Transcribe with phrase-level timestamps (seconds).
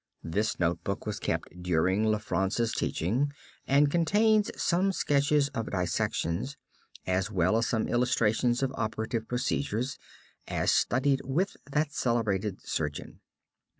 [0.23, 3.31] This notebook was kept during Lanfranc's teaching
[3.67, 6.57] and contains some sketches of dissections,
[7.05, 9.99] as well as some illustrations of operative procedures,
[10.47, 13.19] as studied with that celebrated surgeon.